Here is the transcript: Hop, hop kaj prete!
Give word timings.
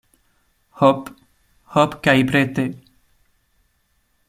Hop, 0.83 1.11
hop 1.77 1.99
kaj 2.09 2.17
prete! 2.33 2.67